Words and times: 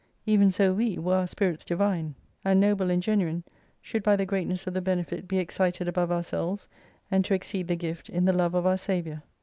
Even 0.25 0.49
so 0.49 0.73
we, 0.73 0.97
were 0.97 1.13
our 1.13 1.27
spirits 1.27 1.63
Divine, 1.63 2.15
and 2.43 2.59
noble, 2.59 2.89
and 2.89 3.03
genuine, 3.03 3.43
should 3.83 4.01
by 4.01 4.15
the 4.15 4.25
greatness 4.25 4.65
of 4.65 4.73
the 4.73 4.81
benefit 4.81 5.27
be 5.27 5.37
excited 5.37 5.87
above 5.87 6.11
ourselves, 6.11 6.67
and 7.11 7.23
to 7.23 7.35
exceed 7.35 7.67
the 7.67 7.75
gift, 7.75 8.09
in 8.09 8.25
the 8.25 8.33
Love 8.33 8.55
of 8.55 8.65
our 8.65 8.77
Saviour. 8.77 9.21